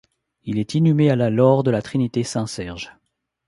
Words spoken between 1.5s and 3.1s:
de la Trinité Saint-Serge.